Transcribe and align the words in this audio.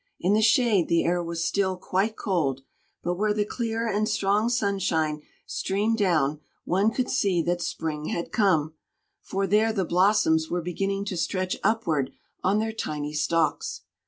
In 0.19 0.33
the 0.33 0.41
shade 0.41 0.87
the 0.87 1.03
air 1.03 1.21
was 1.23 1.43
still 1.45 1.77
quite 1.77 2.17
cold; 2.17 2.61
but 3.03 3.17
where 3.19 3.35
the 3.35 3.45
clear 3.45 3.87
and 3.87 4.09
strong 4.09 4.49
sunshine 4.49 5.21
streamed 5.45 5.99
down, 5.99 6.39
one 6.65 6.89
could 6.89 7.07
see 7.07 7.43
that 7.43 7.61
spring 7.61 8.05
had 8.05 8.31
come, 8.31 8.73
for 9.21 9.45
there 9.45 9.71
the 9.71 9.85
blossoms 9.85 10.49
were 10.49 10.63
beginning 10.63 11.05
to 11.05 11.15
stretch 11.17 11.55
upward 11.63 12.11
on 12.43 12.57
their 12.57 12.73
tiny 12.73 13.13
stalks. 13.13 13.81